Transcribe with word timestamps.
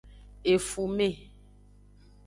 Efume. 0.53 1.09